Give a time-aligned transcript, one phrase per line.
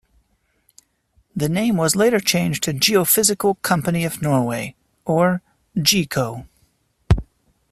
[1.35, 4.73] The name was later changed to Geophysical Company of Norway
[5.05, 5.43] or
[5.77, 6.47] Geco.